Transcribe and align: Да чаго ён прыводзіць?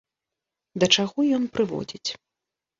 Да 0.85 0.89
чаго 0.97 1.19
ён 1.41 1.47
прыводзіць? 1.59 2.05